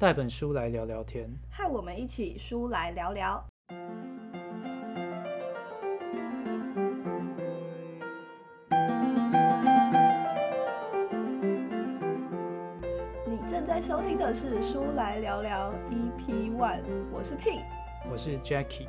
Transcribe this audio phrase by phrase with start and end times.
[0.00, 1.28] 带本书来聊聊天。
[1.50, 3.44] 和我们一起书来聊聊。
[13.26, 17.58] 你正在收听的是《书来聊聊》EP One，我是 P
[18.08, 18.86] 我是 Jackie，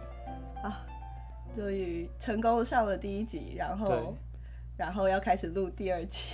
[0.62, 0.86] 啊，
[1.56, 4.16] 终于成功上了第一集，然对后
[4.78, 6.30] 然后要开始录第二集。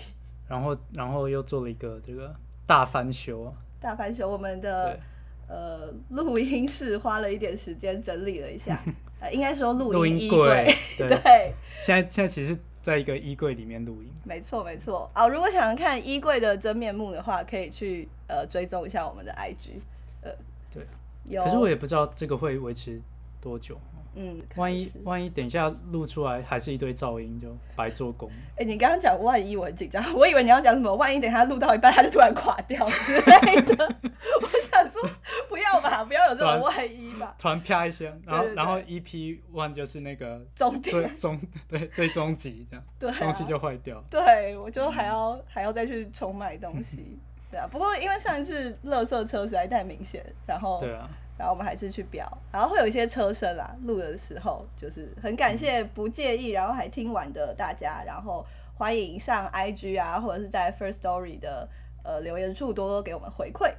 [0.50, 2.36] 然后然后又做了一个这个
[2.68, 3.54] 大翻修啊，
[3.86, 5.00] 大翻修我们的，
[5.48, 8.82] 呃录音室花了一点时间整理了一下，
[9.22, 15.08] 呃，应该说录录音衣音柜，对， 对，现在现在其实在一个衣柜里面录音，没错没错。
[15.14, 19.80] 哦，如果想要看衣柜的真面目的话，可以去呃追踪一下我们的 IG，
[20.24, 20.32] 呃，
[20.74, 20.84] 对。
[21.26, 23.00] 有，可是我也不知道这个会维持
[23.40, 23.80] 多久，
[24.16, 28.30] 嗯，万一万一等一下录出来还是一堆噪音，就白做工。
[28.58, 33.76] 哎、你刚刚讲万一，我很紧张，我以为你要讲什么，万一等一下录到一半，它就突然垮掉之类的。
[34.42, 35.02] 我想说，
[35.50, 37.36] 不要吧，不要有这种万一吧。
[37.38, 44.04] 突然啪一声，然后然后 EP one 就是那个终点，最终对最终集这样，对、啊，东西就坏掉。
[44.10, 47.20] 对，我就还要还要再去重买东西。
[47.52, 51.08] 对啊，不过因为上一次垃圾车实在太明显，然后对啊，
[51.38, 53.76] 然后我们还是去标，然后会有一些车声啦。
[53.84, 61.70] 录的时候就是很感谢不介意，然后还听完的大家，然后欢迎上 IG 啊，或者是在 First Story 的
[62.04, 63.72] 呃留言处多多给我们回馈。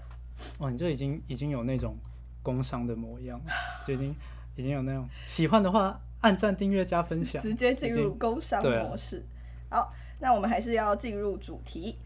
[0.59, 1.97] 哦，你这已经已经有那种
[2.43, 3.53] 工商的模样了，
[3.87, 4.15] 就已经
[4.55, 9.25] 已经有那种喜欢的话，按赞、订阅、加分享，直接进入工商模式。
[9.69, 11.99] 好，那我们还是要进入主题。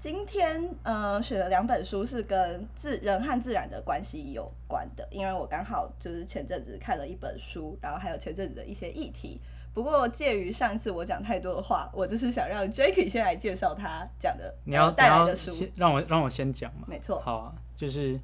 [0.00, 9.38] 今天呃选了两本书是跟自人和自然的关系有关的，因为我刚好就是前阵子看了一本书，然后还有前阵子的一些议题。
[9.74, 15.50] 不过介于上一次我讲太多的话，我就是想让 Jacky 先来介绍他讲的你要呃带来的书。
[15.50, 16.86] 先让我让我先讲嘛。
[16.88, 18.18] 没错，好啊，就是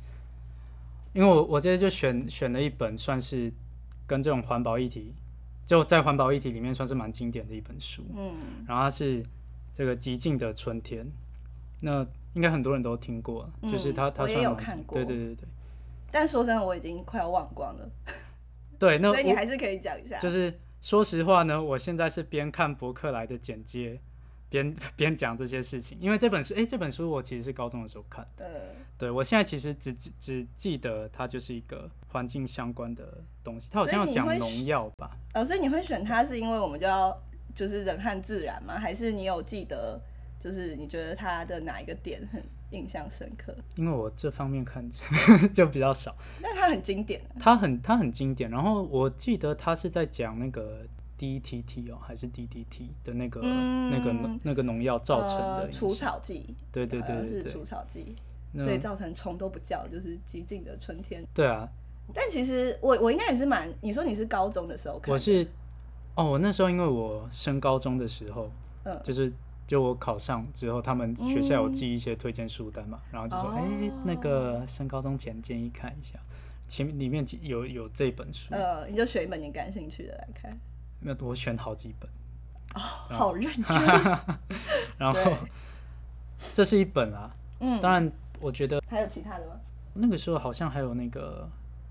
[1.12, 3.52] 因为我我这次就选选了一本算是
[4.06, 5.14] 跟这种环保议题，
[5.66, 8.02] 就在环保议题里面算是蛮经典的一本书。
[8.16, 8.34] 嗯，
[8.66, 9.22] 然后它是
[9.75, 11.04] 这个《极尽的春天》，
[11.86, 12.04] 那
[12.34, 15.48] 应该很多人都听过，就是它它嗯我也有看过对对对对
[16.10, 17.88] 但说真的，我已经快要忘光了，
[18.76, 18.98] 对。
[18.98, 20.19] 那 所以你还是可以讲一下。
[20.19, 24.00] 就是说实话呢，我现在是边看博客来的简介，
[24.48, 28.50] 边边讲这些事情，因为这本书，诶，这本书我其实是高中的时候看的，呃，
[28.98, 35.16] 对我现在其实只只只记得它就是一个环境相关的东西，它好像要讲农药吧？
[35.34, 37.16] 哦，所以你会选它是因为我们就要
[37.54, 38.78] 就是人和自然吗？
[38.78, 40.00] 还是你有记得，
[40.47, 42.41] 就是你觉得他的哪一个点很
[42.71, 43.53] 印象深刻？
[43.75, 44.89] 因为我这方面看
[45.53, 47.34] 就比较少， 但他很经典啊。
[47.41, 50.87] 它很他很经典，然后我记得他是在讲那个
[51.19, 53.91] DTT 哦，还是 DDT 的那个、嗯。
[53.91, 58.15] 那个那个农药造成的呃除，草剂，对对对对对，除草剂，
[58.55, 61.25] 所以造成虫都不叫，就是寂静的春天。
[61.34, 61.69] 对啊，
[62.15, 65.45] 但其实我我应该也是蛮，你说你是高中的时候看的，我是
[66.15, 68.49] 哦，我那时候因为我升高中的时候，
[68.84, 68.97] 嗯。
[69.03, 69.33] 就是
[69.66, 76.19] 就我考上之后，他们学校有寄一些推荐书单嘛，然后就说，哎、哦那个升高中前建议看一下，
[76.69, 80.56] 前面里面有有这本书，呃，你就选一本你感兴趣的来看。
[81.00, 82.09] 那、我选好几本，
[82.75, 83.65] 哦，好认真。
[84.97, 85.37] 然后
[86.53, 88.10] 这是一本啊，嗯，当然
[88.41, 89.60] 我觉得还有其他的吗？
[89.94, 91.48] 那个时候好像还有那个，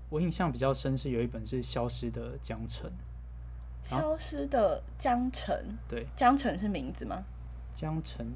[0.08, 2.90] 我印象比较深是有一本是消失的江城，
[3.84, 5.54] 消失的江城，
[5.88, 7.22] 对，江城是名字吗？
[7.76, 8.26] 江城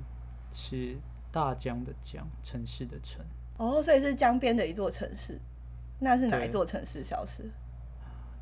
[0.51, 0.99] 是
[1.33, 3.25] 大江的江，城市的城。
[3.57, 5.41] 哦，所以是江边的一座城市。
[5.99, 7.51] 那是哪一座城市消失？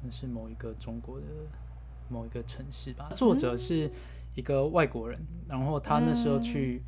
[0.03, 1.27] 那是某一个中国的
[2.09, 3.13] 某一个城市吧。
[3.15, 3.89] 作者是
[4.35, 6.83] 一个外国人，然后他那时候去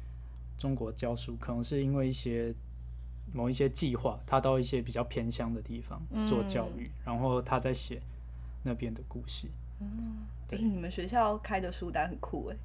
[0.59, 2.53] 中国教书，可能是因为一些
[3.33, 8.03] 某一些计划，他到一些比较偏乡的地方做教育，然后他在写
[8.65, 9.47] 那边的故事。
[10.51, 12.57] 哎、你们学校开的书单很酷哎，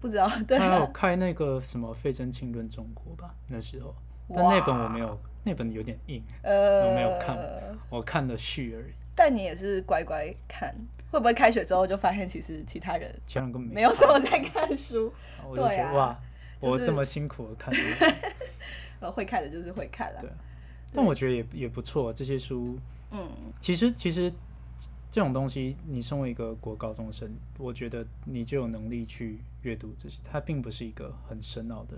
[0.00, 3.94] 不知道 对他有啊，开那个什么《费正清论中国》吧，那时候，
[4.34, 7.38] 但那本我没有，那本有点硬，呃，我没有看
[7.90, 10.74] 我看了序而已，但你也是乖乖看，
[11.10, 15.12] 会不会开学之后就发现其实其他人其他人根本没有什么在看书？
[15.48, 16.18] 我就觉对啊得哇，
[16.60, 17.72] 就是我这么辛苦的看，
[19.00, 20.30] 呃， 会看的就是会看了对。
[20.92, 22.78] 但我觉得也也不错，这些书
[23.10, 23.28] 嗯，
[23.60, 24.32] 其实其实
[25.16, 27.26] 这种东西，你身为一个国高中生，
[27.56, 31.96] 我觉得你就有能力去阅读这些，它并不是一个很深奥的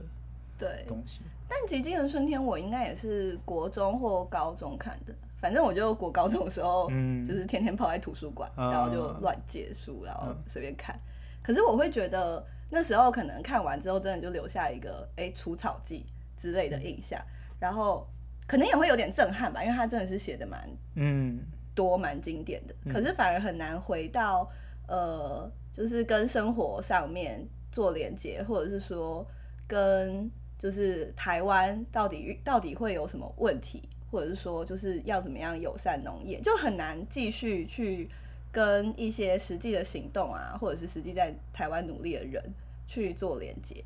[0.56, 0.84] 对。
[0.86, 1.22] 东西。
[1.48, 10.96] 但《极尽的春天》我应该也是国中或高中看的，反正我就国高中的时候，嗯就是天天泡在图书馆，啊然后就乱借书，然后嗯随便看。
[11.42, 16.06] 可是我会觉得那时候可能看完之后，真的就留下一个哎除草剂
[16.36, 17.20] 之类的印象。
[17.58, 18.06] 然后
[18.46, 21.40] 可能也会有点震撼吧，因为它真的是写的蛮嗯
[21.78, 24.50] 多、蛮经典的，可是反而很难回到
[24.88, 29.24] 呃，就是跟生活上面做连接，或者是说
[29.68, 30.28] 跟
[30.58, 38.10] 就是台湾到底到底会有什么问题，或者是说就是要怎么样友善农业，就很难继续去
[38.50, 42.42] 跟一些实际的行动啊，或者是实际在台湾努力的人
[42.88, 43.84] 去做连接。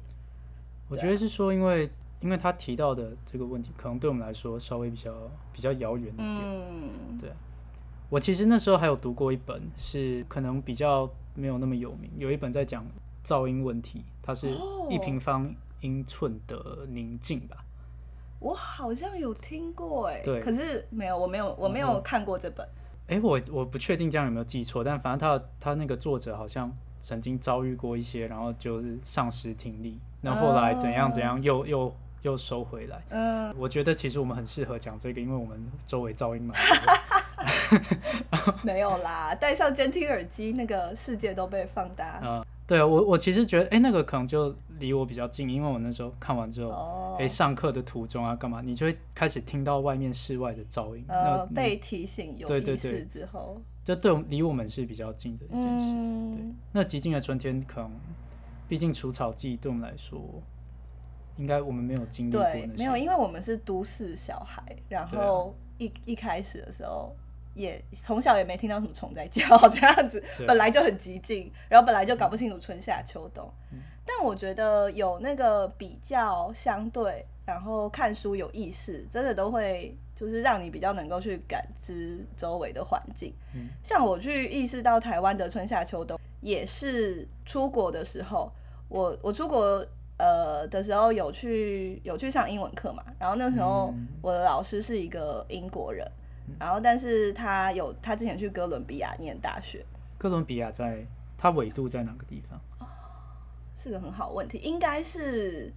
[0.89, 1.91] 我觉得是说，因为
[2.21, 5.13] 因为他提到的这个问题，可能对我们来说稍微比较
[5.53, 6.39] 比较遥远一点。
[6.43, 7.31] 嗯，对，
[8.13, 12.85] 我其实那时候还有读过一本，是可能比较没有那么有名，有一本在讲
[13.25, 15.51] 噪音问题，它是哦一平方
[15.81, 17.65] 英寸的宁静吧。
[18.39, 22.69] 我好像有听过哎、对可是没有，我没有，我没有看过这本。
[23.07, 26.71] 诶，我我不确定这样有没有记错，但反正他他那个作者好像
[27.01, 33.03] 曾经遭遇过一些，然后就是丧失听力，那后来怎样怎样又又又收回来。
[33.09, 37.12] 嗯，我觉得其实我们很适合讲这个，因为我们周围噪音蛮多的。
[38.63, 42.21] 没有啦，戴上监听耳机，那个世界都被放大。
[42.23, 55.93] 嗯，对啊，我我其实觉得，哎、那个可能就离我比较近，因为我那时候看完之后，哦哎、，上课的途中啊，干嘛，你就会开始听到外面室外的噪音，呃，那被提醒有对对意识对之后，这对我们离我们是比较近的一件事。
[55.95, 57.91] 嗯，那极静的春天，可能
[58.69, 60.21] 毕竟除草季对我们来说，
[61.37, 67.15] 应该我们没有经历过对，那些，没有，因为我们是都市小孩，然后一一开始的时候。
[67.55, 73.51] 也从小也没听到什么虫在叫 这样子，本来就很激进，然后本来就搞不清楚春夏秋冬。
[73.73, 83.33] 嗯但我觉得有那个比较相对，然后看书有意识，真的都会就是让你比较能够去感知周围的环境。
[83.55, 88.51] 嗯像我去意识到台湾的春夏秋冬，也是出国的时候，
[88.89, 89.87] 我我出国
[90.19, 96.05] 呃的时候有去有去上英文课嘛，然后那时候嗯我的老师是一个英国人，
[96.59, 99.85] 然后但是他有他之前去哥伦比亚念大学，
[100.19, 101.05] 哥伦比亚在
[101.37, 102.61] 它纬度在哪个地方？
[103.75, 105.73] 是个很好问题，应该是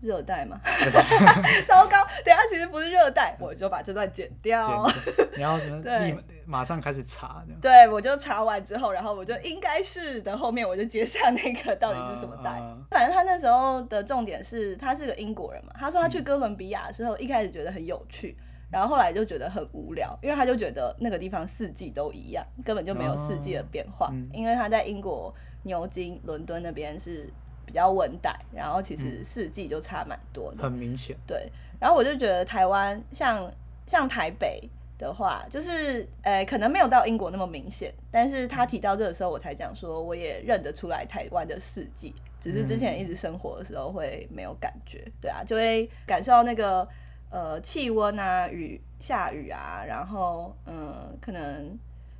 [0.00, 0.60] 热带吗？
[1.66, 4.86] 糟糕，等下其实不是热带，我就把这段剪掉。
[5.16, 7.42] 简你要怎么对立马马上开始查？
[7.60, 12.50] 对，我就查完之后，然后我就应该是的后面我就接下那个到底是什么带。
[12.62, 18.36] 啊反正他那时候的重点是他是个英国人嘛，他说他去哥伦比亚的时候，一开始觉得很有趣，
[18.70, 24.10] 然后后来就觉得很无聊，因为他就觉得那个地方四季都一样，根本就没有四季的变化。
[24.12, 27.30] 嗯因为他在英国牛津、伦敦那边是
[27.64, 30.62] 比较温带，然后其嗯实四季就差蛮多的。
[30.62, 31.16] 很明显。
[31.26, 31.50] 对，
[31.80, 33.50] 然后我就觉得台湾像
[33.86, 34.68] 像台北
[34.98, 46.86] 的话，就是呃可能没有到英国那么明显，但是他提到这个时候，我才讲说我也认得出来台湾的四季，只是之前一直生活的时候会没有感觉，对啊，就会感受到那个
[47.30, 51.78] 呃气温啊、雨下雨啊，然后嗯可能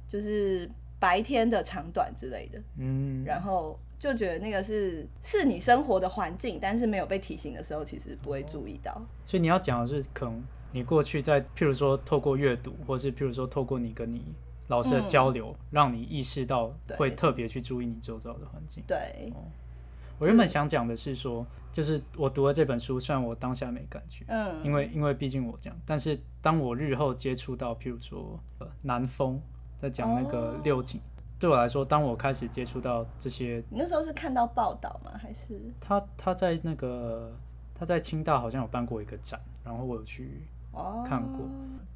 [0.08, 9.00] 就是白天的长短之类的，嗯，然后就觉得那个是是你生活的环境，但是没有被提醒的时候，其实不会注意到。
[9.24, 14.24] 所以你要讲的是，可能你过去在，譬如说透过阅读，或是譬如说透过你跟你
[14.68, 18.84] 老师的交流，让你意识到会特别去注意你周遭的环境。
[18.86, 19.32] 对，
[20.18, 29.40] 我原本想讲的是说，就是我读了这本书，虽然我当下没感觉，嗯，因为因为毕竟我这样，但是当我日后接触到，譬如说、呃、南风
[29.80, 30.60] 在讲那个哦。
[30.64, 31.00] 六景，
[31.38, 35.12] 对我来说，当我开始接触到这些，你那时候是看到报道吗？
[35.16, 35.60] 还是？
[35.80, 37.32] 他他在那个
[37.74, 41.04] 他在清大好像有办过一个展，然后我有去哦。
[41.06, 41.48] 看过。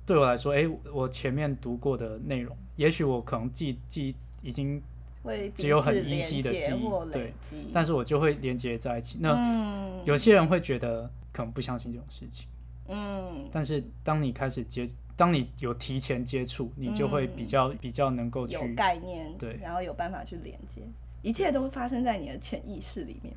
[0.06, 4.82] 对我来说，诶，我前面读过的内容，也许我可能记记已经，
[5.22, 7.32] 会只有很依稀的记忆对，
[7.72, 9.18] 但是我就会连接在一起。
[9.20, 10.02] 那嗯。
[10.04, 12.48] 有些人会觉得可能不相信这种事情，
[12.88, 13.48] 嗯。
[13.52, 19.58] 但是当你开始接，当你有提前接触，你就会比较、比较能够有去概念，对。
[19.62, 20.82] 然后有办法去连接，
[21.22, 23.34] 一切都发生在你的潜意识里面。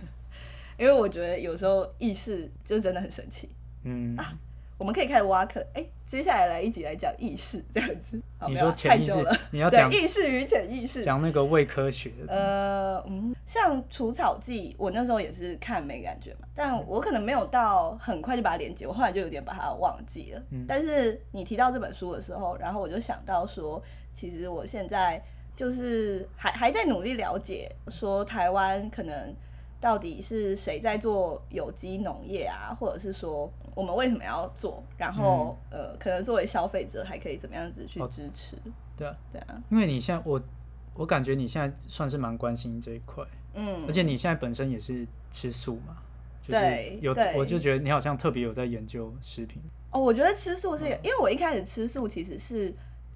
[0.78, 3.48] 因为我觉得有时候意识就真的很神奇。
[3.84, 4.16] 嗯，
[4.78, 8.20] 我们可以开始挖坑，哎、接下来来一集来讲意识 这样子。
[8.38, 9.12] 好你说潜意识
[9.50, 11.02] 你要讲意识与潜意识。
[11.02, 20.42] 讲那个伪科学的，呃，嗯，像除草剂，我那时候也是看没感觉嘛，但我可能没有到很快就把它连接，我后来就有点把它忘记了。
[20.50, 25.22] 嗯但是你提到这本书的时候，然后我就想到说，其实我现在
[25.56, 29.34] 就是还还在努力了解，说台湾可能
[29.80, 38.56] 到底是谁在做有机农业啊，或者是说我们为什么要做，然后、呃，可能作为消费者还可以怎么样子去支持？
[38.96, 40.40] 对啊，对啊，因为你现在我
[40.94, 43.22] 我感觉你现在算是蛮关心这一块，
[43.54, 43.84] 嗯。
[43.86, 45.98] 而，且你现在本身也是吃素嘛，
[46.40, 49.62] 就是有我就觉得你好像特别有在研究食品。
[49.92, 52.74] 哦，我觉得吃素是嗯，因为我一开始吃素其实是，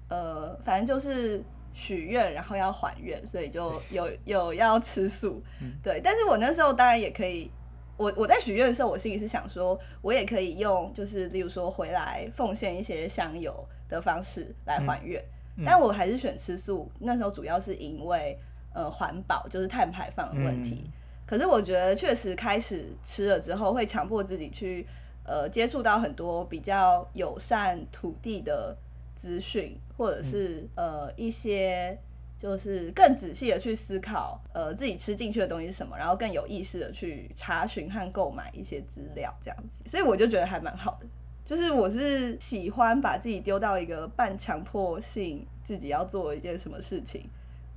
[0.09, 6.01] 呃，反正就是许愿，然后要还愿，所以就有有要吃素，嗯对。
[6.03, 7.51] 但是我那时候当然也可以，
[7.97, 15.23] 我我在许愿的时候，我心里是想说，我也可以用，就是例如说回来奉献一些香油的方式来还愿，
[15.57, 16.91] 嗯但我还是选吃素。
[16.99, 18.37] 那时候主要是因为
[18.73, 20.83] 呃环保，就是碳排放的问题。
[20.85, 20.91] 嗯
[21.23, 24.85] 可是我觉得确实开始吃了之后，会强迫自己去
[25.23, 28.75] 呃接触到很多比较友善土地的
[29.21, 31.95] 资讯，或者是、呃一些
[32.39, 41.05] 就是更仔细的去思考呃自己吃进去的东西是什么，然后更有意识的去查询和购买一些资料这样子，所以我就觉得还蛮好的。
[41.45, 47.29] 就是我是喜欢把自己丢到一个半强迫性自己要做一件什么事情，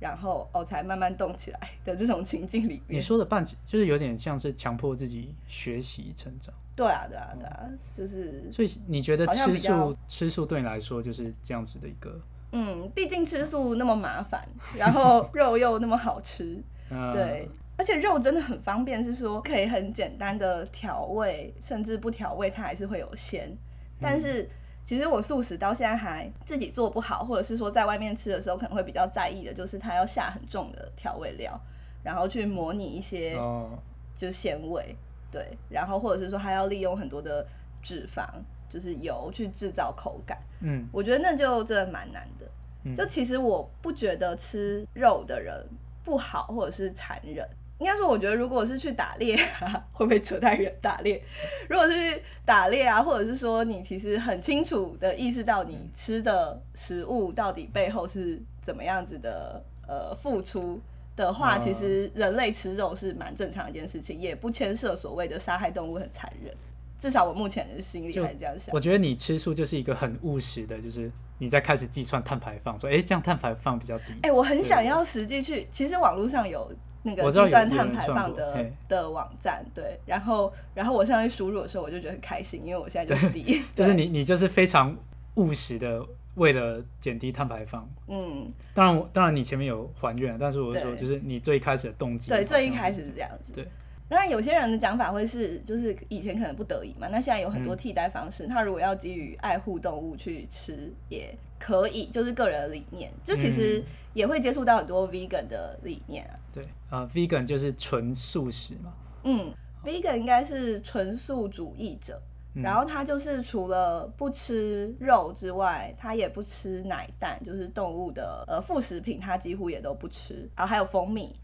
[0.05, 2.99] 然后哦才慢慢动起来 的这种情境里面。
[2.99, 12.21] 你说的半就是有点像是强迫自己学习成长，对啊，对啊，对啊，就是所以你觉得吃素吃素对你来说就是这样子的一个，
[12.51, 14.47] 嗯，毕竟吃素那么麻烦，
[14.77, 23.57] 然后肉又那么好吃， 呃，对，而且肉真的很方便，是说可以很简单的调味，甚至不调味它还是会有鲜。
[23.99, 24.47] 但是
[24.85, 31.59] 其实我素食到现在还自己做不好，或者是说在外面吃的时候可能会比较在意的，就是它要下很重的调味料，
[32.03, 33.71] 然后去模拟一些哦，
[34.13, 34.95] 就是鲜味，
[35.31, 37.45] 对，然后或者是说它要利用很多的
[37.81, 38.27] 脂肪，
[38.69, 40.37] 就是油去制造口感。
[40.61, 42.45] 嗯我觉得那就真的蛮难的。
[42.83, 45.67] 嗯就其实我不觉得吃肉的人
[46.03, 47.43] 不好，或者是残忍。
[47.77, 50.73] 应该说，我觉得如果是去打猎啊， 会不会扯太远？
[50.81, 51.21] 打猎，
[51.69, 60.79] 如果是去打猎啊，或者是说你其实很清楚的意识到你吃的食物到底背后是怎么样子的呃付出
[61.17, 66.53] 的话，嗯其实人类吃肉是蛮正常的一件事情，也不牵涉所谓的杀害动物很残忍。
[66.97, 68.73] 至少我目前的心里还是这样想。
[68.73, 74.05] 我觉得你吃素就是一个很务实的，就是你在开始计算碳排放，说，哎、这样碳排放比较低。
[74.23, 76.71] 哎、我很想要实际去，其实网络上有
[77.05, 84.97] 那个计算碳排放的的网站，对，然后然后我上去输入的时候，我就觉得很开心，因为我现在就是第一，就是，你你就是非常
[85.35, 87.87] 务实的，为了减低碳排放。
[88.07, 93.67] 嗯，当然，当然你前面有还愿，但是我是说，就是你最开始的动机，对，最一开始是这样子，对。
[94.07, 98.45] 当然，有些人的讲法会是，就是以前可能不得已嘛，那现在有很嗯多替代方式。
[98.45, 101.35] 他如果要基于爱护动物去吃，也
[101.65, 106.35] 可以，就是个人的理念，就其实嗯也会接触到很多 vegan 的理念啊。
[106.53, 108.93] 对啊、v e g a n 就是纯素食嘛，
[109.23, 109.51] 嗯
[109.83, 112.21] ，vegan 应该是纯素主义者，
[112.53, 120.47] 嗯然后他就是除了不吃肉之外，他也不吃奶蛋，就是动物的呃副食品，他几乎也都不吃。
[120.55, 121.35] 然后还有蜂蜜，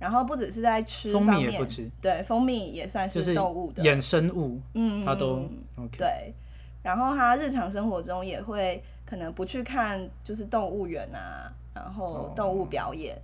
[0.00, 5.48] 然后不只是在吃蜂方面蜜也不吃，对，蜂蜜也算是动物的，衍生物，嗯，他都。
[5.96, 6.34] 对。
[6.82, 13.16] 然后他日常生活中也会可能不去看就是动物园啊，然后哦动物表演，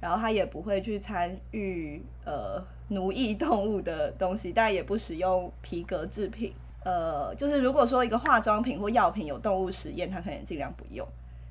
[0.00, 6.54] 然后他也不会去参与呃奴役动物的东西，当然也不使用皮革制品。
[6.84, 11.04] 呃，就是如果说一个化妆品或药品有动物实验，他可能尽量不用。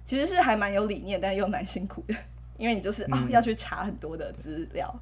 [0.05, 2.15] 其实是还蛮有理念，但又蛮辛苦的，
[2.57, 4.93] 因为你就是啊、嗯要去查很多的资料。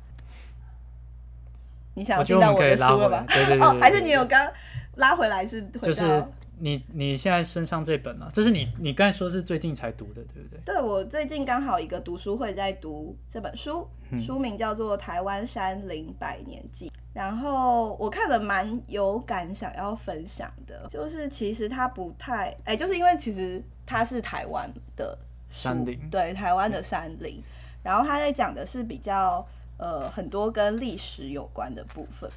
[1.93, 3.25] 你想听到我的书了吗？
[3.27, 4.51] 回来对对对哦，还是你有刚
[4.95, 6.29] 拉回来是回就是到
[6.59, 10.59] 你你现在身上这本啊，这是你你刚才说是最近才读的，对不对？
[10.65, 14.19] 对我最近刚好一个读书会在读这本书，嗯。
[14.21, 25.17] 书名叫做《台湾山林百年记》，然后我看了蛮有感，想要分享的，就是其实它不太，哎、就是因为其实它是台湾的
[25.49, 27.41] 山林对台湾的山林，
[27.81, 29.45] 然后他在讲的是比较
[29.77, 32.29] 呃很多跟历史有关的部分，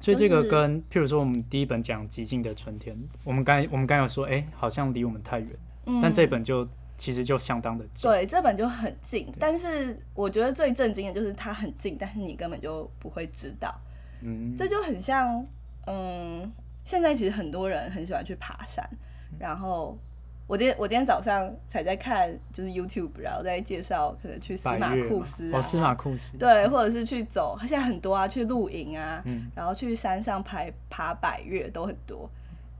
[0.00, 5.50] 所以这个跟譬如说我们第一本讲《极静的春天》，我们刚我们刚有说，哎、好像离我们太远，
[5.86, 8.08] 嗯但这本就其实就相当的近。
[8.10, 13.74] 对，这本就很近，但是我觉得最震惊的就是它很近，但是你根本就不会知道，
[14.22, 15.44] 嗯，这就很像，
[15.86, 16.50] 嗯，
[16.84, 18.88] 现在其实很多人很喜欢去爬山，
[19.38, 19.98] 然后
[20.48, 32.28] 我今天我今天早上才在看，就是 YouTube，然后在介绍可能去司马库斯啊，哦，司马库斯，对，或者是去走，现在很多啊，去露营啊，嗯然后去山上爬爬百越都很多，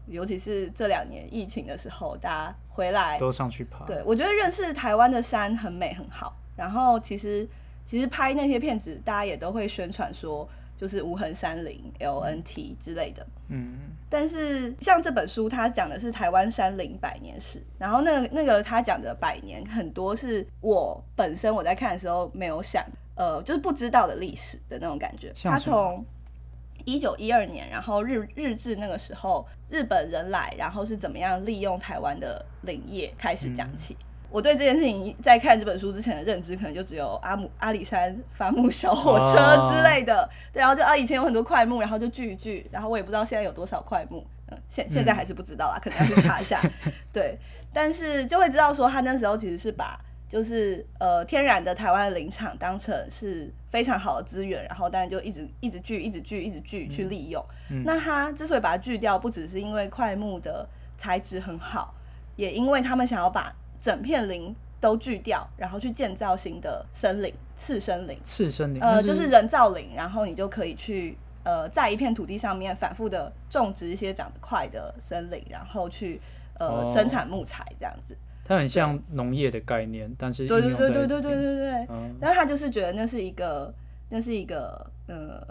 [0.06, 3.84] 尤其是这两年疫情的时候，大家回来都上去爬。
[3.84, 6.34] 对，我觉得认识台湾的山很美很好。
[6.56, 7.46] 然后其实
[7.84, 10.48] 其实拍那些片子，大家也都会宣传说，
[10.78, 13.26] 就是无痕山林 LNT 之类的。
[13.48, 13.74] 嗯，
[14.08, 22.84] 但是像这本书，它讲的是台湾山林百年史，然后那个那个他讲的百年，很多是我本身我在看的时候没有想，
[23.16, 25.32] 呃，就是不知道的历史的那种感觉。
[25.34, 26.04] 像什么他从
[26.84, 33.96] 一九一二年，然后日日治那个时候日本人来，然后是怎么样利用台湾的林业开始讲起。
[34.30, 46.60] 我对这件事情在看这本书之前的认知，可能就只有阿姆阿里山伐木小火车之类的，对，然后就啊以前有很多块木，然后就聚一聚，然后我也不知道现在有多少块木，嗯，现现在还是不知道啦，可能要去查一下，
[47.12, 47.38] 对，
[47.72, 57.42] 但是就会知道说他那时候其实是把就是呃天然的台湾的林场当成是非常好的资源，然后当然就一直一直锯一直锯一直锯去利用。
[57.82, 60.68] 那他之所以把它锯掉，不只是因为块木的
[60.98, 61.94] 材质很好，
[62.36, 68.18] 也因为他们想要把整片林都锯掉，然后去建造新的森林、次森林。
[68.22, 76.20] 次森林，呃，就是人造林，然后你就可以去呃，在一片土地上面反复的种植一些长得快的森林，然后去
[76.58, 78.16] 呃生产木材这样子。
[78.44, 81.86] 它很像农业的概念，但是对对对对对对对对，
[82.20, 83.74] 但他就是觉得那是一个，
[84.08, 85.46] 那是一个呃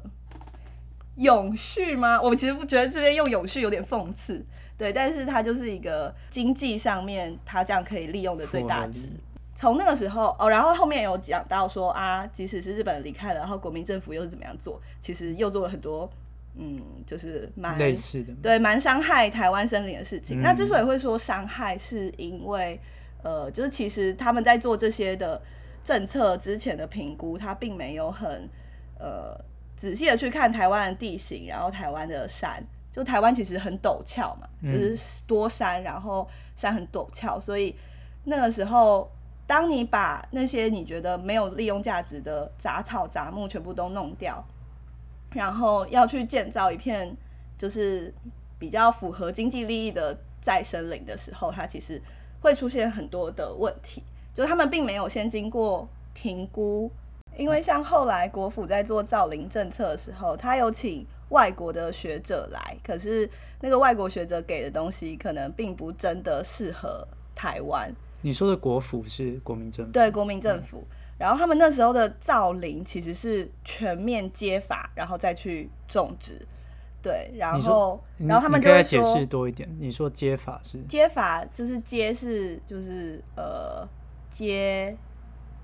[1.15, 2.19] 永续吗？
[2.21, 4.43] 我其实不觉得这边用永续有点讽刺。
[4.77, 9.07] 对，但是它就是一个经济上面，它这样可以利用的最大值。
[9.55, 16.07] 从那个时候哦，然后后面有讲到说啊，即使是日本离开了，然后国民政府又是怎么样做，其实又做了很多，
[16.55, 20.43] 嗯，就是蛮类似的，对，蛮伤害台湾森林的事情。
[20.43, 22.79] 那之所以会说伤害，是因为
[23.23, 25.41] 呃，就是其实他们在做这些的
[25.83, 28.47] 政策之前的评估，他并没有很
[28.99, 29.35] 呃
[29.75, 32.63] 仔细的去看台湾的地形，然后台湾的山。
[32.97, 37.75] 就台湾其实很陡峭嘛，就是多山，然后山很陡峭，所以
[38.23, 39.07] 那个时候，
[39.45, 44.43] 当你把那些你觉得没有利用价值的杂草杂木全部都弄掉，
[45.29, 47.15] 然后要去建造一片
[47.55, 48.11] 就是
[48.57, 52.01] 比较符合经济利益的再生林的时候，它其实
[52.41, 54.01] 会出现很多的问题，
[54.33, 56.91] 就他们并没有先经过评估，
[57.37, 61.05] 因为像后来国府在做造林政策的时候，他有请。
[61.29, 63.29] 外国的学者来，可是
[63.61, 67.93] 那个外国学者给的东西可能并不真的适合台湾。
[68.21, 69.91] 你说的国府是国民政府？
[69.91, 70.83] 对，国民政府。
[71.17, 76.45] 然后他们那时候的造林其实是全面接法，然后再去种植。
[77.01, 79.67] 对，然后然后他们就会解释多一点。
[79.79, 80.79] 你说接法是？
[80.83, 83.87] 接法就是接是就是呃
[84.31, 84.95] 接。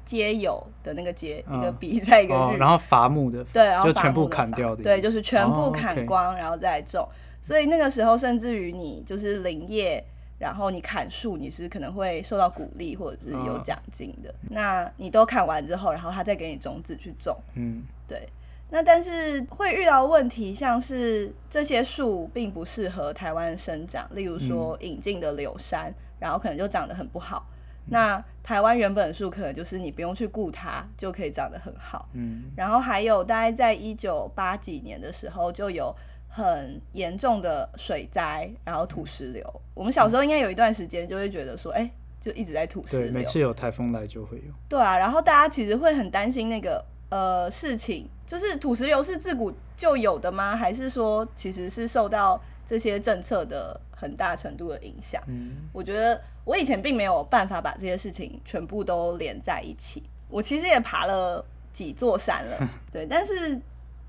[0.06, 7.08] 皆有的那个接一个笔在一个日，然后伐木的对，然后就全部砍掉的，对，就是全部砍光，然后再种。
[7.42, 10.04] 所以那个时候，甚至于你就是林业，
[10.40, 14.34] 然后你砍树，你是可能会受到鼓励或者是有奖金的。
[14.50, 18.28] 那你都砍完之后，然后他再给你种子去种，嗯，对。
[18.70, 27.46] 那但是会遇到问题，像是这些树并不适合台湾生长，例如说引进的柳杉，然后可能就长得很不好。
[27.88, 35.96] 那台湾原本树可能就是你不用去顾它就可以长得很好，嗯，然后还有大概在一九八几年的时候就有
[36.28, 39.62] 很严重的水灾，然后土石流。
[39.74, 44.54] 我们小时候应该有一段时间就会觉得说，哎，就一直在土石流，每次有台风来就会有。
[44.68, 50.56] 对啊，然后大家其实会很担心那个呃事情，就是土石流是自古就有的吗？
[50.56, 55.22] 还是说其实是受到这些政策的很大程度的影响？
[55.28, 56.22] 嗯，我觉得。
[56.46, 60.04] 我以前并没有办法把这些事情全部都连在一起。
[60.28, 63.58] 我其实也爬了几座山了， 对，但是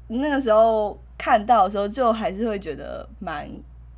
[0.09, 3.49] 那个时候看到的时候，就还是会觉得蛮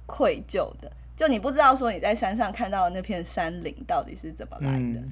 [0.05, 0.92] 愧疚的。
[1.16, 5.03] 就你不知道说你在山上看到的那片山林到底是怎么来的，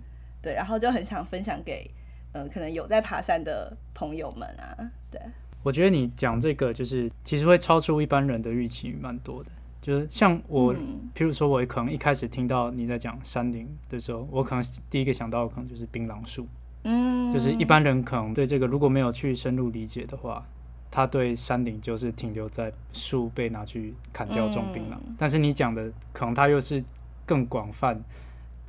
[0.43, 1.91] 对，然后就很想分享给
[2.33, 4.77] 呃可能有在爬山的朋友们啊。
[5.11, 5.19] 对，
[5.65, 9.51] 我觉得你讲这个就是其实会超出一般人的预期蛮多的。
[9.81, 10.75] 就是像我，
[11.15, 16.47] 譬如说，我可能一开始听到你在讲山林的时候，我可能第一个想到可能就是槟榔树。
[16.85, 20.47] 嗯，就是一般人可能对这个如果没有去深入理解的话，
[20.91, 24.97] 他对山林就是停留在树被拿去砍掉种槟榔。
[25.19, 26.83] 但是你讲的可能它又是
[27.27, 28.03] 更广泛，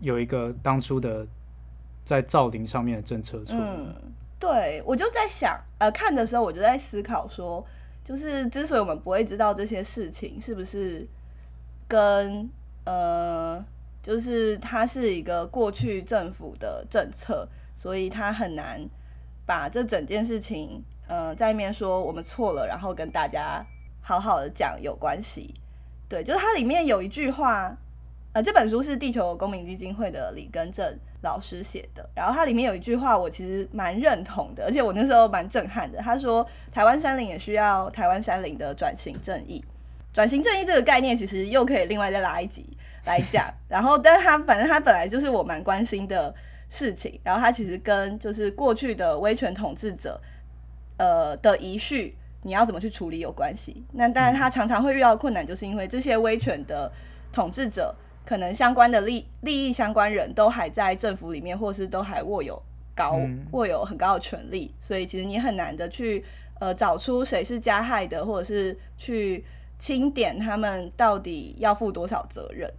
[0.02, 1.26] 有一个当初的
[2.04, 3.88] 在造林上面的政策错误。
[4.39, 7.65] 对，我就在想，呃，看的时候我就在思考说。
[8.04, 11.08] 就是之所以我们不会知道这些事情，是不是
[11.88, 12.48] 跟
[12.84, 13.65] 呃，
[14.04, 18.80] 就是它是一个过去政府的政策，所以它很难
[19.43, 23.65] 把这整件事情呃在面说我们错了，然后跟大家
[24.04, 25.56] 好好的讲有关系。
[26.08, 27.76] 对，就是它里面有一句话。
[28.36, 30.86] 呃，这本书是地球公民基金会的李根正
[31.21, 36.00] 老师写的，然后它里面有一句话，我其实蛮认同的，而且我那时候蛮震撼的。
[36.00, 39.63] 他说，台湾山林也需要台湾山林的转型正义。
[40.13, 42.67] 转型正义这个概念，其实又可以另外再拉一集
[43.06, 43.45] 来讲。
[43.69, 46.36] 然后，但是它反正它本来就是我蛮关心的
[46.67, 47.17] 事情。
[47.24, 50.19] 然后它其实跟就是过去的威权统治者，
[50.98, 53.86] 呃的遗绪，你要怎么去处理有关系。
[53.93, 56.91] 那当然，他常常会遇到困难，就是因为这些威权的
[57.32, 57.95] 统治者，
[58.26, 62.62] 可能相关的利利益相关人都还在政府里面，或是都还握有
[62.96, 66.24] 高嗯握有很高的权力，所以其实你很难的去
[66.60, 69.46] 呃找出谁是加害的，或者是去
[69.78, 72.72] 清点他们到底要负多少责任。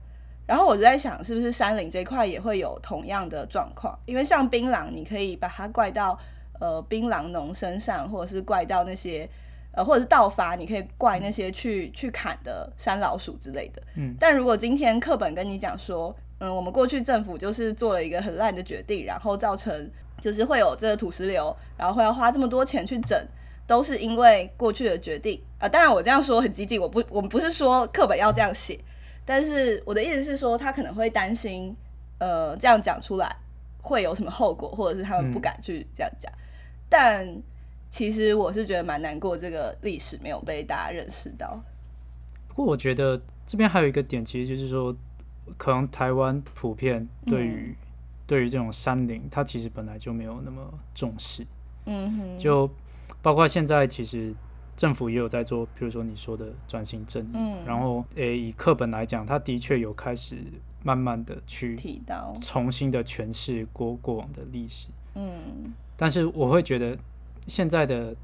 [0.46, 3.98] 然后我就在想，是不是山林这一块也会有同样的状况？
[4.06, 6.16] 因为像槟榔，你可以把它怪到
[6.60, 9.28] 呃槟榔农身上，或者是怪到那些
[9.76, 13.82] 呃，或者是盗伐，你可以怪那些去去砍的山老鼠之类的。
[13.94, 23.22] 嗯，但如果今天课本跟你讲说，嗯，我们过去政府就是做了一个很烂的决定，然后造成就是会有这个土石流，然后会要花这么多钱去整，
[23.66, 28.78] 都是因为过去的决定啊、当然我这样说很激进，我不我们不是说课本要这样写，
[29.24, 31.74] 但是我的意思是说，他可能会担心，
[32.18, 33.36] 呃，这样讲出来
[33.80, 36.32] 会有什么后果，或者是他们不敢去这样讲。
[36.88, 37.26] 但
[37.90, 41.58] 其实我是觉得蛮难过，这个历史没有被大家认识到。
[42.48, 44.94] 不过我觉得这边还有一个点，其实就是说，
[45.56, 47.76] 可能台湾普遍对于、
[48.26, 50.62] 对于这种山林，它其实本来就没有那么
[50.94, 51.46] 重视。
[51.86, 52.68] 嗯哼，就
[53.22, 54.34] 包括现在其实
[54.76, 60.36] 政府也有在做，比如说你说的转型正义，嗯然后诶、以课本来讲，它的确有开始
[60.82, 66.98] 慢慢的去提到，重新的诠释过过往的历史，嗯但是我会觉得
[67.46, 68.14] 现在的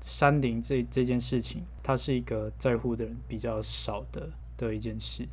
[0.00, 5.26] 山林这这件事情，它是一个在乎的人比较少的的一件事，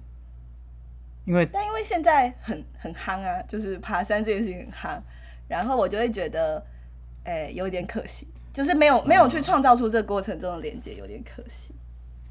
[1.26, 5.02] 因为但因为现在很很夯啊，就是爬山这件事情很夯，
[5.48, 6.66] 然后我就会觉得，
[7.24, 11.74] 哎、有点可惜，就是没有没有去创造出这个过程中的连接，有点可惜。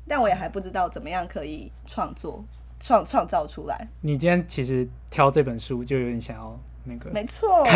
[0.09, 2.45] 但我也还不知道怎么样可以创作
[2.81, 3.89] 创创造出来。
[4.01, 7.71] 你今天其实挑这本书，就有点想要那个没错，就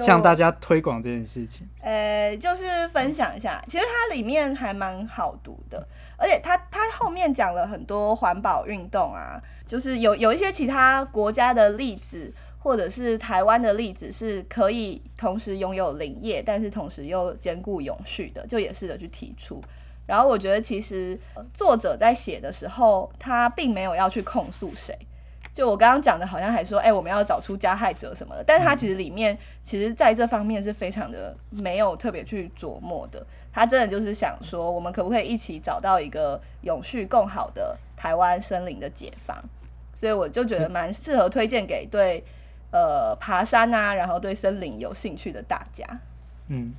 [0.00, 1.68] 向大家推广这件事情。
[1.80, 19.60] 呃，就是分享一下，其实它里面还蛮好读的，而且它它后面讲了很多环保运动啊，就是有有一些其他国家的例子，或者是台湾的例子，是可以同时拥有林业，但是同时又兼顾永续的，就也试着去提出。
[20.06, 24.96] 然后我觉得其实呃作者在写的时候，他并没有要去控诉谁。
[25.54, 33.24] 就我刚刚讲的，好像还说，哎、我们要找出加害者什么的，但是他其实里面，其实在这方面是非常的没有特别去琢磨的。
[33.52, 39.36] 他真的就是想说，我们可不可以一起找到一个永续更好的台湾森林的解放？
[39.94, 42.24] 所以我就觉得蛮适合推荐给对
[42.70, 45.86] 呃爬山啊，然后对森林有兴趣的大家。
[46.48, 46.72] 嗯，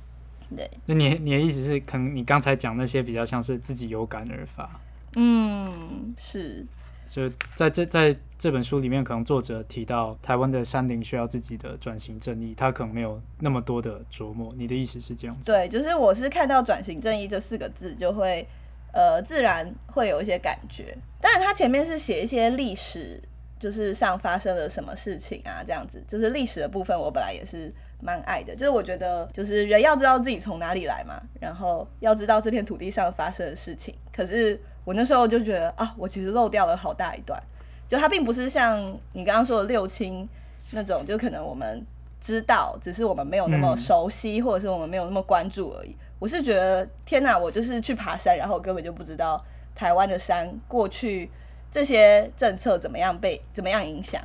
[0.54, 4.68] 对，那你你的意思是，可能你刚才讲那些比较像是自己有感而发，
[5.14, 6.66] 嗯，是，
[7.14, 14.52] 就在这在这本书里面，可能作者提到台湾的山林需要自己的转型正义，他可能没有那么多的琢磨。
[14.56, 15.52] 你的意思是这样子？
[15.52, 18.44] 对，就是我是看到“转型正义”这四个字，就会
[18.92, 20.98] 呃自然会有一些感觉。
[21.20, 23.22] 当然，他前面是写一些历史，
[23.60, 27.72] 就是上发生了什么事情啊，这样子，就是历史的部分，我本来也是
[28.02, 28.56] 蛮爱的。
[28.56, 33.94] 就是我觉得，就是人要知道自己从哪里来嘛，然后要知道这片土地上发生的事情。
[34.12, 37.42] 可是我那时候就觉得啊，我其实漏掉了好大一段。
[37.88, 40.28] 就它并不是像你刚刚说的六亲
[40.70, 41.84] 那种，就可能我们
[42.20, 45.94] 知道，只是我们没有那么嗯熟悉，或者是我们没有那么关注而已。
[46.18, 49.42] 我是觉得天哪，我就是去爬山，然后我根本就不知道
[49.74, 51.30] 台湾的山过去
[51.70, 54.22] 这些政策怎么样被怎么样影响，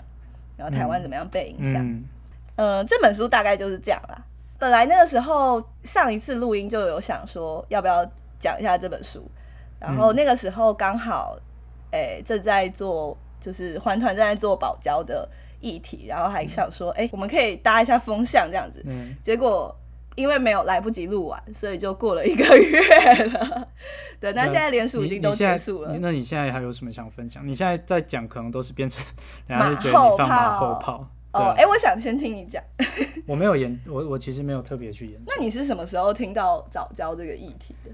[0.56, 1.86] 然后台湾嗯怎么样被影响。
[1.86, 2.04] 嗯
[2.56, 4.22] 呃，这本书大概就是这样啦。
[4.58, 8.06] 本来那个时候上一次录音就有想说要不要
[8.40, 9.30] 讲一下这本书，
[9.80, 11.38] 然后嗯那个时候刚好，
[11.92, 15.28] 诶、正在做就是环团正在做保交的
[15.62, 18.82] 议题，然后还想说，哎、我们可以搭一下风向这样子。
[18.86, 19.76] 嗯，结果
[20.16, 22.80] 因为没有来不及录完，所以就过了一个月
[23.26, 23.68] 了。
[24.20, 25.98] 对，那现在联署已经都结束了。
[26.00, 27.48] 那你现在还有什么想分享？
[27.48, 29.02] 你现在在讲，可能都是变成
[29.48, 31.08] 人家就觉得马后你放马炮后炮。
[31.32, 32.62] 哦，哎、我想先听你讲。
[33.26, 35.22] 我没有研，我我其实没有特别去研。
[35.26, 37.92] 那你是什么时候听到早教这个议题的？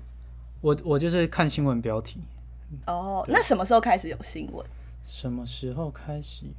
[0.61, 2.19] 我我就是看新闻标题，
[2.87, 4.65] 哦，那什么时候开始有新闻？
[5.03, 6.51] 什么时候开始有？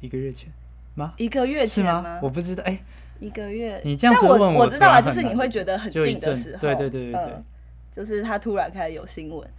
[0.00, 0.48] 一个月前
[0.94, 1.14] 吗？
[1.16, 2.20] 一个月前吗？
[2.22, 2.62] 我不知道。
[2.64, 2.80] 哎、
[3.18, 3.80] 一个月。
[3.84, 7.44] 你这样子但问我知道了，就是你会觉得很近的时候，对对对对对嗯，
[7.94, 9.50] 就是他突然开始有新闻。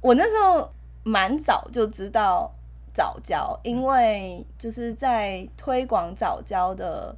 [0.00, 0.70] 我那时候
[1.04, 2.52] 蛮早就知道
[2.92, 7.16] 早教，因为就是在推广早教的。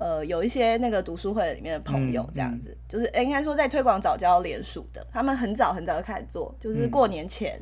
[0.00, 6.90] 呃，有一些那个读书会里面的朋友嗯这样子，就是诶应该说在推广早教联署的，他们很早很早就开始做，就是嗯。
[6.90, 7.60] 过年前，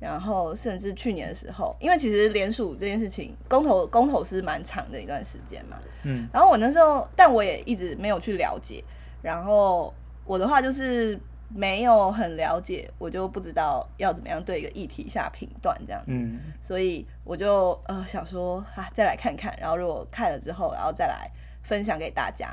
[0.00, 6.28] 然后甚至去年的时候，因为其实联署这件事情，公投公投是蛮长的一段时间嘛，嗯。
[6.32, 8.82] 然后我那时候，但我也一直没有去了解。
[9.22, 9.94] 然后
[10.24, 11.16] 我的话就是
[11.48, 16.40] 没有很了解，我就不知道要怎么样对一个议题下评断这样子，嗯。
[16.60, 21.30] 所以我就呃想说啊，再来看看，然后如果看了之后，然后再来
[21.66, 22.48] 分享给大家。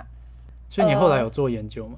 [0.69, 1.97] 所以你后来有做研究吗？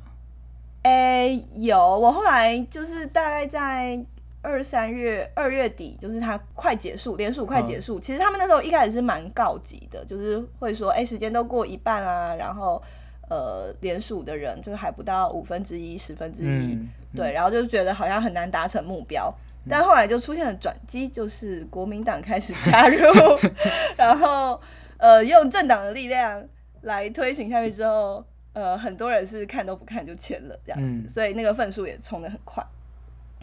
[0.83, 3.99] 诶、有，我后来就是大概在
[4.43, 7.99] 二三月二月底，就是它快结束，联署快结束。
[7.99, 12.79] 其实他们那时候一开始是蛮告急的，就是会说，哎、时间都过一半啦，然后
[13.27, 19.33] 呃，联署的人就是还不到五分之一、十分之一，嗯，对，然后就觉得好像很难达成目标。
[19.67, 23.01] 但后来就出现了转机，就是国民党开始加入，
[23.97, 24.61] 然后
[24.97, 26.45] 呃用政党的力量
[26.85, 32.65] 来推行下去之后，呃很多人是看都不看就签了这样子，嗯所以那个份数也冲得很快。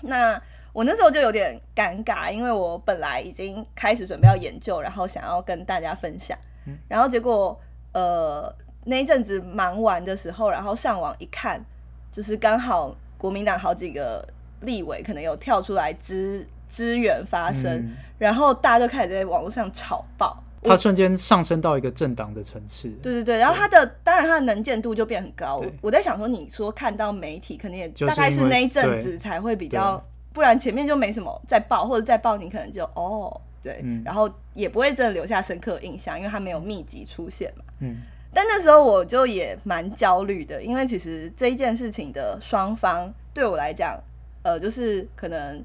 [0.03, 0.41] 那
[0.73, 6.37] 我那时候就有点尴尬，因为我本来已经开始准备要研究，然后想要跟大家分享，
[6.89, 7.61] 然后结果
[7.93, 8.53] 呃
[8.85, 11.63] 那一阵子忙完的时候，然后上网一看，
[12.11, 14.27] 就是刚好国民党好几个
[14.63, 20.43] 立委可能有跳出来支支援发声，嗯然后大家就开始在网络上吵爆。
[20.63, 22.89] 它瞬间上升到一个政党的层次。
[23.03, 25.57] 对对对，然后它的当然它的能见度就变很高。
[25.57, 37.65] 我我在想说，你说看到媒体，可能也大概是那一阵子才会比较，不然前面就没什么再报，或者再报你可能就哦对，嗯然后也不会真的留下深刻印象，因为它没有密集出现嘛。
[37.81, 38.03] 嗯
[38.35, 43.95] 但那时候我就也蛮焦虑的，因为其实这一件事情的双方对我来讲，
[44.43, 45.63] 呃，就是可能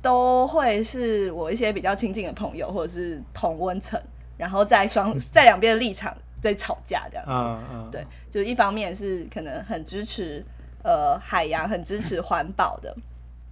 [0.00, 4.00] 都会是我一些比较亲近的朋友，或者是同温层，
[4.36, 7.90] 然后在双 在两边的立场在吵架这样子。
[7.90, 10.44] 对，就是一方面是可能很支持
[10.82, 12.94] 呃海洋，很支持环保的，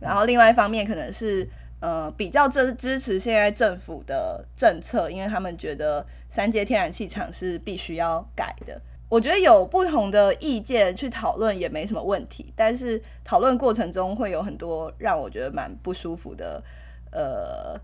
[0.01, 1.49] 然后另外一方面可能是
[1.81, 8.81] 呃比较支支持现在政府的政策，因为他们觉得三阶天然气厂是必须要改的。
[9.09, 16.63] 我觉得有不同的意见去讨论也没什么问题，但是讨论过程中会有很多让我觉得蛮不舒服的
[17.11, 17.79] 呃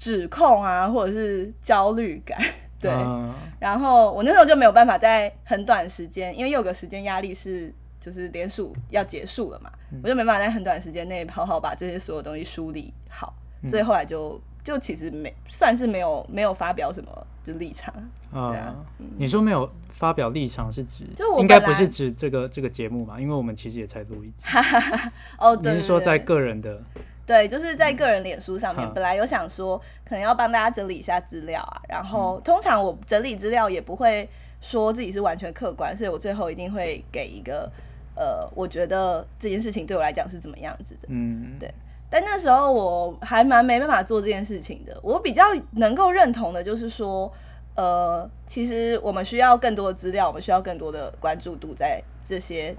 [0.00, 2.36] 指控啊，或者是焦虑感。
[2.80, 9.70] 对，啊然后我那时候就没有办法在很短时间，因为有个时间压力是就是联署要结束了嘛，
[10.02, 13.34] 我就没办法在很短时间内好好把这些所有东西梳理好，
[13.68, 17.92] 所以后来就就其实没算是没有没有发表什么就立场，
[18.32, 18.76] 对啊啊！
[19.18, 21.04] 你说没有发表立场是指
[21.38, 23.20] 应该不是指这个这个节目嘛？
[23.20, 24.46] 因为我们其实也才录一集。
[25.36, 26.82] 哦，对你是说在个人的
[27.26, 34.28] 对，就是在个人脸书上面，嗯本来有想说可能要帮大家整理一下资料啊，然后通常我整理资料也不会
[34.60, 37.70] 说自己是完全客观，所以我最后一定会给一个
[38.16, 41.08] 呃，我觉得这件事情对我来讲是怎么样子的。
[41.08, 41.72] 嗯，对
[42.10, 44.98] 但那时候我还蛮没办法做这件事情的。
[45.00, 45.44] 我比较
[45.76, 47.32] 能够认同的就是说，
[47.76, 52.74] 呃，其实我们需要更多的资料，我们需要更多的关注度在这些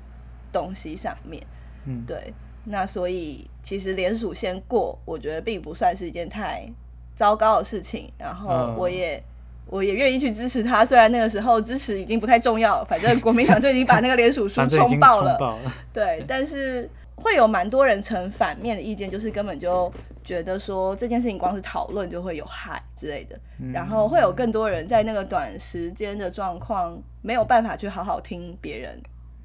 [0.52, 1.42] 东西上面。
[1.86, 2.34] 嗯对。
[2.66, 6.68] 那所以其实联署先过，我觉得并不算是一件太
[7.16, 8.12] 糟糕的事情。
[8.18, 9.22] 然后嗯我也、
[9.68, 15.38] 我也愿意去支持他，虽然那个时候支持已经不太重要，反正国民党就已经把那个联署书 冲爆了。
[15.38, 15.74] 爆了。
[15.94, 19.92] 对 但是会有蛮多人呈反面的意见，就是根本就
[20.24, 29.00] 觉得说这件事情光是讨论就会有害之类的，嗯然后会有更多人在那个短时间的状况没有办法去好好听别人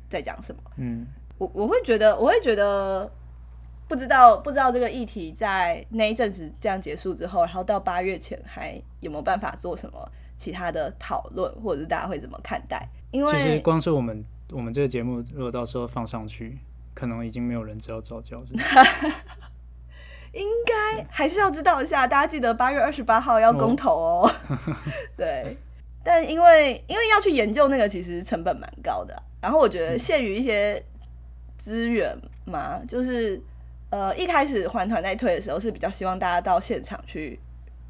[0.09, 0.61] 在讲什么。
[0.77, 1.07] 嗯
[1.39, 3.11] 我我会觉得，我会觉得。
[3.89, 12.89] 不知道不知道这个议题在那一阵子这样结束之后，然后到八月前还有没有办法做什么其他的讨论，或者是大家会怎么看待？
[13.13, 16.59] 因为其实光是我们我们这个节目，如果到时候放上去，
[16.95, 18.55] 可能已经没有人知道早教是。
[20.35, 24.31] 应该还是要知道一下，大家记得八月二十八号要公投哦。
[25.17, 25.57] 对，
[26.03, 30.85] 但因为因为要去研究那个，其实成本蛮高的啊、然后我觉得限于一些
[31.67, 33.43] 资源嘛，就是
[33.91, 37.41] 呃一开始环团在推的时候是比较希望大家到现场去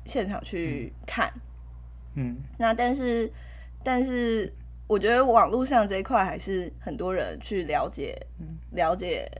[0.06, 1.30] 现场去看，
[2.14, 2.38] 嗯。
[2.56, 3.30] 那但是
[3.84, 4.50] 但是
[4.86, 8.18] 我觉得网络上这一块还是很多人去了解
[8.70, 9.30] 了解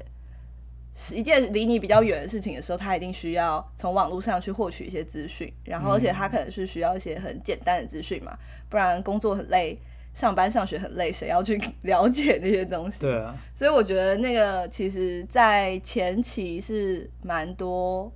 [0.95, 8.37] 是一件离你比较远的事情的时候，他一定需要从网络上去获取一些资讯，然后而且他可能是需要一些很简单的资讯嘛，
[8.69, 9.79] 不然工作很累。
[10.17, 13.03] 上班上学很累，谁要去了解那些东西？
[13.03, 18.11] 对啊，所以我觉得那个其实，在前期是蛮多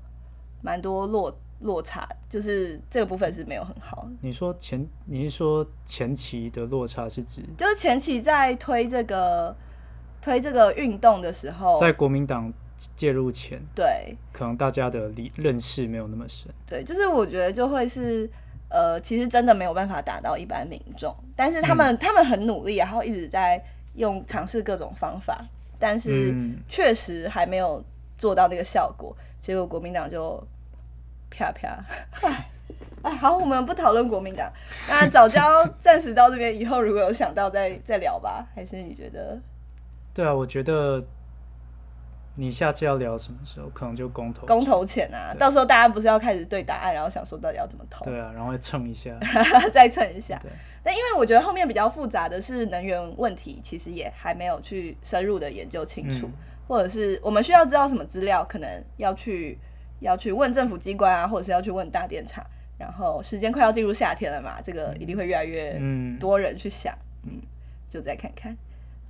[0.63, 4.13] 蛮多落落差，就是这个部分是没有很好的。
[4.23, 9.55] 你说前你是说前期的落差是指就是前期在推这个
[10.23, 12.51] 推这个运动的时候，在国民党
[12.97, 16.51] 介入前，对可能大家的理认识没有那么深。
[16.67, 18.27] 对，就是我觉得就会是
[18.71, 23.63] 呃，其实真的没有办法打到一般民众，但是他们、他们很努力，然后一直在
[23.97, 25.45] 用尝试各种方法，
[25.79, 26.57] 但是嗯。
[26.69, 27.85] 确实还没有
[28.17, 30.43] 做到那个效果，结果国民党就
[31.31, 31.69] 啪啪，
[32.23, 32.49] 哎
[33.03, 34.51] 哎，好，我们不讨论国民党，
[34.89, 39.37] 那早教 暂时到这边，以后如果有想到再再聊吧，还是你觉得？
[40.15, 41.03] 对啊，我觉得
[42.41, 44.47] 你下次要聊什么时候，可能就公投。
[44.47, 49.15] 公投前啊，到时候大家不是要开始对答案，然后想说到底要怎么投，对啊，然后蹭一下。
[49.75, 50.39] 再蹭一下。
[50.43, 50.51] 对，
[50.83, 56.33] 但因为我觉得后面比较复杂的是能源问题，其实也还没有去深入的研究清楚，嗯
[56.67, 59.59] 或者是我们需要知道什么资料，可能要去
[59.99, 62.43] 要去问政府机关啊，或者是要去问大电厂。
[62.79, 67.43] 然后时间快要进入夏天了嘛，这个一定会越来越嗯，多人去想，嗯，
[67.91, 68.57] 就再看看。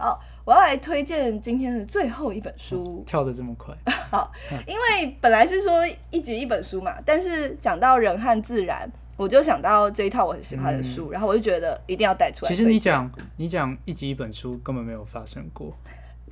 [0.01, 3.75] 好，我要来推荐今天的最后一本书，跳的这么快。
[4.11, 4.33] 好
[4.67, 15.77] 因为本来是说一集一本书嘛，但是讲到人和自然，我就想到这一套我很喜欢的书，然后我就觉得一定要带出来其实你讲你讲一集一本书根本没有发生过，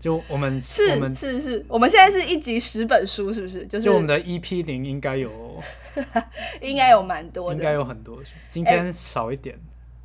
[0.00, 3.66] 就我们我是们是是，我们现在是一集十本书，是不是？
[3.66, 5.30] 就是就我们的 EP 零应该有
[6.62, 7.56] 应该有蛮多的。
[7.56, 9.58] 应该有很多书，今天少一点。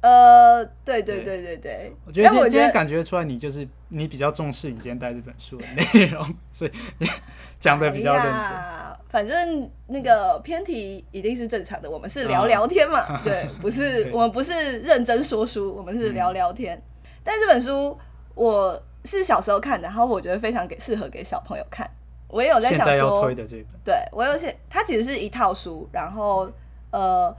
[0.04, 7.08] 呃，对对对对对对，我觉得我今今天感觉出来你就是你比较重视你今天带这本书的内容， 所以你
[7.58, 8.52] 讲的比较认哎真。
[8.52, 16.82] 呀反正那个偏题一定是正常的，我们是聊聊天嘛， 对，不是我们不是认真说书，我们是聊聊天。
[17.24, 17.98] 但这本书
[18.36, 21.90] 我是小时候看的，然后我觉得非常给适合给小朋友看。
[22.28, 26.52] 我也有在想说推，的这本，对我有些，它其实是一套书，然后
[26.90, 27.34] 呃，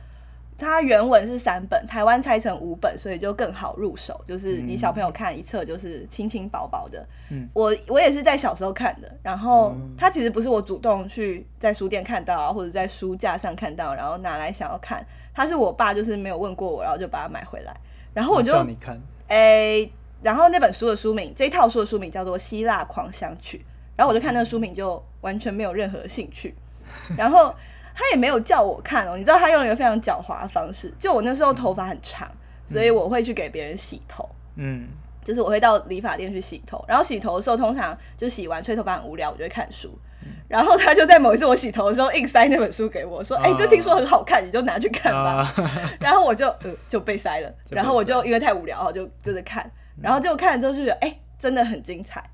[0.57, 4.21] 它原文是三本，台湾拆成五本，所以就更好入手。
[4.27, 7.05] 就是你小朋友看一册就是轻轻薄薄的。
[7.31, 17.75] 嗯，我我也是在小时候看的，然后嗯它其实不是我主动去在书店看到啊，或者在书架上看到，然后拿来想要看，它是我爸就是没有问过我，然后就把它买回来，
[18.13, 19.91] 然后我就叫你看，诶、
[20.23, 23.59] 然后那本书的书名，这一套书的书名叫做《希腊狂想曲》，
[23.97, 26.55] 然后我就看那个书名就完全没有任何兴趣，
[27.17, 27.55] 然后
[27.95, 32.29] 他也没有叫我看哦，你知道他用了一个非常狡猾的方式，就我那时候头发很长，
[32.67, 34.29] 所以我会去给别人洗头。
[34.57, 34.89] 嗯，
[35.23, 39.97] 就是我会到理发店去洗头，然后洗头的时候通常就洗完吹头发很无聊，我就会看书。
[40.49, 45.43] 然后他就在某一次我洗头的时候硬塞那本书给我，说：“哎、这听说很好看，你就拿去看吧。
[45.43, 45.55] 啊，
[46.01, 52.25] 然后我就呃就被塞了，然后我就因为太无聊，然后就真的看，然后结果看了之后就觉得哎、真的很精彩。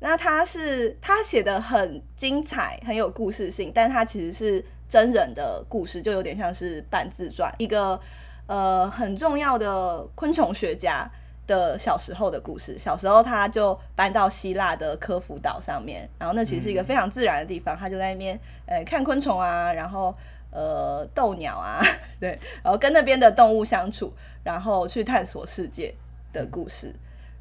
[0.00, 8.00] 那他是他写的很精彩，很有故事性，但他其实是真人的故事，就有点像是半自传，一个
[8.46, 11.08] 呃很重要的昆虫学家
[11.46, 12.78] 的小时候的故事。
[12.78, 20.14] 小时候他就搬到希腊的科孚岛上面，然后那其实是一个非常自然的地方，他就在那边呃看昆虫啊，然后
[20.50, 21.80] 呃斗鸟啊，
[22.18, 22.30] 对，
[22.62, 25.94] 然后跟那边的动物相处，然后去探索世界
[26.32, 26.94] 的故事。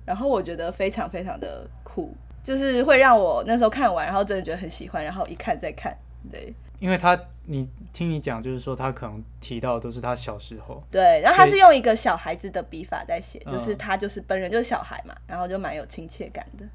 [0.05, 5.93] 然后我觉得非常非常的酷，就是会让我那时候看完，然后真的觉得很喜欢，然后一看再看，
[6.31, 11.21] 对因为他你听你讲，就是说他可能提到的都是他小时候，对。
[11.21, 16.65] 然后他是用一个小孩子的笔法在写，嗯就是他就是本人就是小孩嘛，然后就蛮有亲切感的。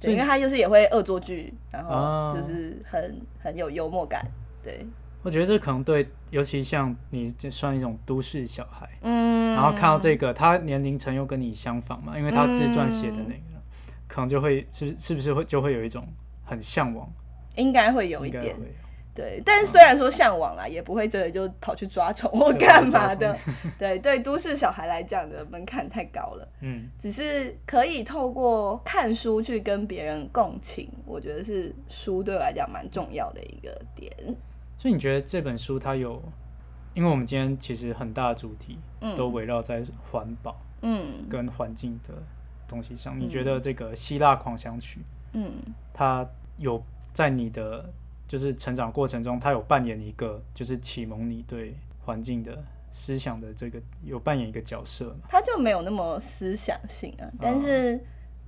[0.00, 4.24] 对，因为他就是也会恶作剧，然后哦就是很很有幽默感，
[4.62, 4.86] 对，
[5.22, 9.38] 我觉得这可能对，尤其像你这算一种都市小孩，嗯。
[9.54, 13.60] 然后看到这个，他年龄层又跟你相仿嘛，因为他自传写的那个，
[14.06, 16.06] 可能就会是是不是会就会有一种
[16.44, 17.12] 很向往，
[17.56, 18.56] 应该会有一点
[19.18, 23.36] 对，但是虽然说向往啦，也不会真的就跑去抓虫或干嘛的。
[23.76, 34.12] 对，对，都市小孩来讲的门槛太高了，嗯，只是可以透过看书去跟别人共情，我觉得是书对我来讲蛮重要的一个点。
[34.76, 36.22] 所以你觉得这本书它有，
[36.94, 39.16] 因为我们今天其实很大的主题嗯。
[39.16, 41.26] 都围绕在环保嗯。
[41.28, 42.14] 跟环境的
[42.68, 45.00] 东西上，你觉得这个希腊狂想曲
[45.32, 45.54] 嗯，
[45.92, 46.24] 它
[46.56, 46.80] 有
[47.12, 47.92] 在你的
[48.28, 52.62] 就是成长过程中，他有扮演一个就是启蒙你对环境的
[52.92, 55.26] 思想的这个有扮演一个角色吗？
[55.28, 58.00] 他就没有那么思想性啊，但是。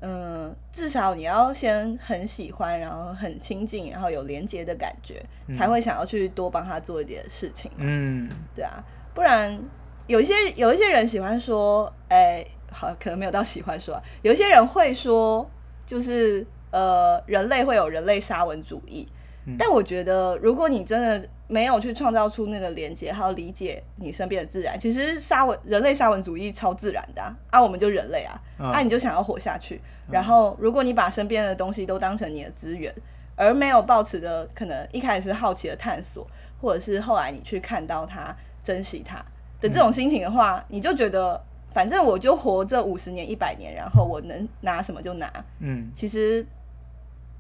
[0.03, 5.23] 嗯，至少你要先很喜欢，然后很亲近，然后有连接的感觉，
[5.55, 7.71] 才会想要去多帮他做一点事情。
[7.77, 8.83] 嗯，对啊，
[9.13, 9.63] 不然
[10.07, 12.43] 有一些有一些人喜欢说，哎、
[12.73, 15.47] 好，可能没有到喜欢说、啊，有一些人会说，
[15.87, 19.07] 就是呃，人类会有人类沙文主义。
[19.47, 29.81] 嗯但我觉得，如果你真的没有去创造出那个连接，还有理解你身边的自然，其实沙文人类沙文主义超自然的啊，啊我们就人类啊，啊啊你就想要活下去。
[30.11, 32.95] 然后，如果你把身边的东西都当成你的资源，
[33.37, 36.27] 而没有抱持着可能一开始是好奇的探索，
[36.61, 39.17] 或者是后来你去看到它、珍惜它
[39.61, 45.33] 的这种心情的话，你就觉得反正我就活这五十年、一百年，然后我能拿什么就拿。
[45.61, 46.45] 嗯，其实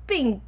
[0.07, 0.41] 并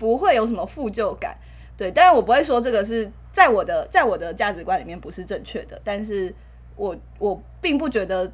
[0.00, 1.36] 不会有什么负疚感。
[1.76, 6.34] 对，当然我不会说这个是在我的在我的价值观里面不是正确的，但是
[6.74, 8.32] 我我并不觉得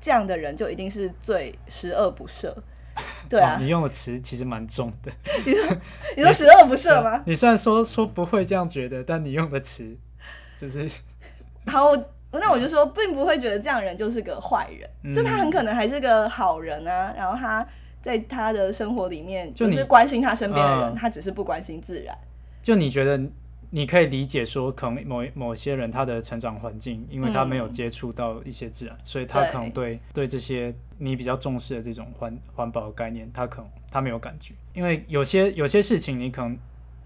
[0.00, 2.50] 这样的人就一定是最十恶不赦。
[3.28, 5.12] 对啊，你用的词其实蛮重的。
[5.44, 5.76] 你说
[6.16, 7.22] 你说十恶不赦吗？
[7.26, 9.94] 你虽然说说不会这样觉得，但你用的词
[10.56, 10.90] 就是
[11.68, 11.92] 好。
[12.34, 17.12] 那我就说，并不会觉得这样人就是个坏人，就他很可能还是个好人啊。
[17.14, 17.62] 然后他
[18.02, 22.16] 在他的生活里面，就是关心他身边的人，他只是不关心自然。
[22.60, 23.20] 就你觉得
[23.70, 34.52] 你可以理解说，可能某某些人他的成长环境，因为他没有接触到一些自然，所以他可能对对这些你比较重视的这种环环保概念，他可能他没有感觉。
[34.74, 36.58] 因为有些有些事情，你可能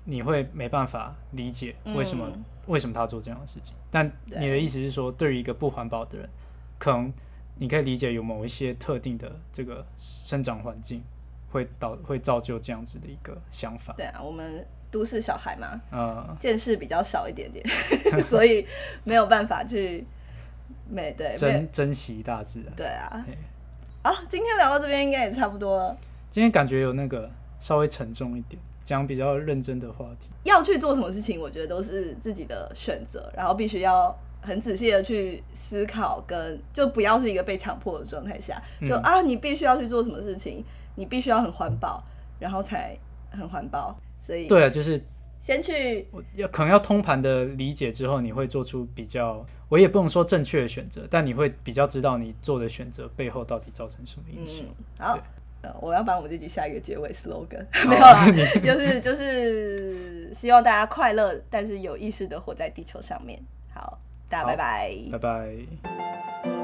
[0.05, 2.26] 你会没办法理解为什么。
[2.66, 3.72] 为什么他要做这样的事情？
[3.92, 6.28] 但你的意思是说，对于一个不环保的人，
[6.78, 7.12] 可能
[7.59, 11.03] 你可以理解有某一些特定的这个生长环境
[11.51, 13.95] 会导会造就这样子的一个想法。
[13.97, 17.65] 对啊，我们都市小孩嘛，嗯，见识比较少一点点，
[18.29, 18.67] 所以
[19.05, 20.05] 没有办法去
[20.89, 22.73] 没对珍珍惜大自然。
[22.77, 23.25] 对啊，
[24.03, 25.97] 好，今天聊到这边应该也差不多了。
[26.31, 28.61] 今天感觉有那个稍微沉重一点。
[28.85, 42.03] 讲比较认真的话题，要去做什么事情，我觉得都是自己的选择，然后必须要很仔细的去思考，跟就不要是一个被强迫的状态下，就啊，你必须要去做什么事情，你必须要很环保，
[42.38, 42.97] 然后才
[43.30, 43.99] 很环保。
[44.22, 45.03] 所以对啊，就是
[45.40, 54.64] 先去要可能要通盘的理解之后，你会做出比较，我也不能说正确的选择，但你会比较知道你做的选择背后到底造成什么影响。
[54.99, 55.18] 好。
[55.80, 63.42] 我要把我们自己下一个结尾 slogan 没有啦，就是就是希望大家快乐，但是有意识的活在地球上面。
[63.74, 63.99] 好，
[64.29, 66.56] 大家拜拜，拜拜。